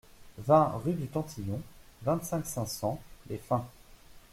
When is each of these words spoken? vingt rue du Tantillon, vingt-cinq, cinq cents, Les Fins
vingt 0.39 0.81
rue 0.83 0.93
du 0.93 1.05
Tantillon, 1.05 1.61
vingt-cinq, 2.01 2.47
cinq 2.47 2.65
cents, 2.67 2.99
Les 3.29 3.37
Fins 3.37 3.67